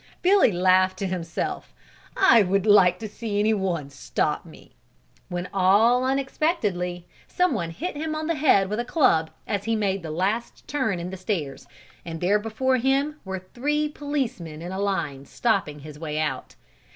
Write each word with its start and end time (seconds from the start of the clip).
Billy 0.23 0.51
laughed 0.51 0.97
to 0.97 1.05
himself, 1.05 1.75
"I 2.17 2.41
would 2.41 2.65
like 2.65 2.97
to 2.97 3.07
see 3.07 3.37
anyone 3.37 3.91
stop 3.91 4.45
me," 4.47 4.71
when 5.29 5.47
all 5.53 6.03
unexpectedly, 6.03 7.05
someone 7.27 7.69
hit 7.69 7.95
him 7.95 8.15
on 8.15 8.25
the 8.25 8.33
head 8.33 8.67
with 8.67 8.79
a 8.79 8.83
club 8.83 9.29
as 9.45 9.65
he 9.65 9.75
made 9.75 10.01
the 10.01 10.09
last 10.09 10.67
turn 10.67 10.99
in 10.99 11.11
the 11.11 11.17
stairs 11.17 11.67
and 12.03 12.19
there 12.19 12.39
before 12.39 12.77
him 12.77 13.17
were 13.23 13.45
three 13.53 13.87
policemen 13.89 14.59
in 14.59 14.71
a 14.71 14.79
line 14.79 15.23
stopping 15.27 15.81
his 15.81 15.99
way 15.99 16.17
out. 16.19 16.55